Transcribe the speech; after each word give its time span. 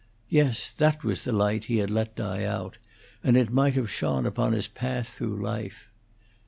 Yes, 0.29 0.71
that 0.77 1.03
was 1.03 1.25
the 1.25 1.31
light 1.31 1.65
he 1.65 1.77
had 1.77 1.91
let 1.91 2.15
die 2.15 2.43
out, 2.43 2.79
and 3.23 3.37
it 3.37 3.51
might 3.51 3.75
have 3.75 3.91
shone 3.91 4.25
upon 4.25 4.53
his 4.53 4.67
path 4.67 5.09
through 5.09 5.39
life. 5.39 5.89